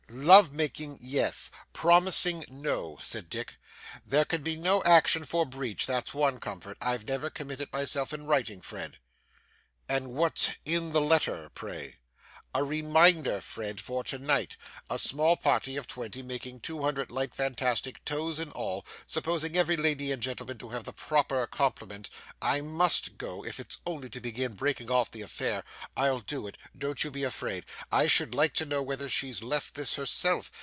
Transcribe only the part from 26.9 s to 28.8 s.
you be afraid. I should like to